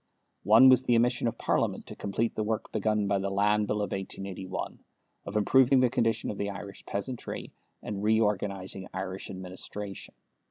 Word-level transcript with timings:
One 0.45 0.67
was 0.67 0.81
the 0.81 0.95
omission 0.95 1.27
of 1.27 1.37
Parliament 1.37 1.85
to 1.85 1.95
complete 1.95 2.33
the 2.33 2.41
work 2.41 2.71
begun 2.71 3.05
by 3.07 3.19
the 3.19 3.29
Land 3.29 3.67
Bill 3.67 3.83
of 3.83 3.91
1881, 3.91 4.79
of 5.27 5.35
improving 5.37 5.79
the 5.79 5.91
condition 5.91 6.31
of 6.31 6.39
the 6.39 6.49
Irish 6.49 6.83
peasantry 6.87 7.53
and 7.83 8.01
reorganizing 8.01 8.87
Irish 8.95 9.29
administration. 9.29 10.15